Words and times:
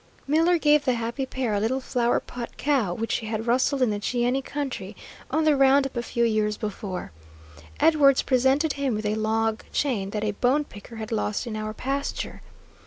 Miller 0.25 0.57
gave 0.57 0.83
the 0.83 0.95
happy 0.95 1.27
pair 1.27 1.53
a 1.53 1.59
little 1.59 1.79
"Flower 1.79 2.19
Pot" 2.19 2.57
cow, 2.57 2.91
which 2.91 3.17
he 3.17 3.27
had 3.27 3.45
rustled 3.45 3.83
in 3.83 3.91
the 3.91 4.01
Cheyenne 4.01 4.41
country 4.41 4.95
on 5.29 5.43
the 5.43 5.55
round 5.55 5.85
up 5.85 5.95
a 5.95 6.01
few 6.01 6.23
years 6.23 6.57
before. 6.57 7.11
Edwards 7.79 8.23
presented 8.23 8.73
him 8.73 8.95
with 8.95 9.05
a 9.05 9.13
log 9.13 9.61
chain 9.71 10.09
that 10.09 10.23
a 10.23 10.31
bone 10.31 10.63
picker 10.63 10.95
had 10.95 11.11
lost 11.11 11.45
in 11.45 11.55
our 11.55 11.75
pasture. 11.75 12.41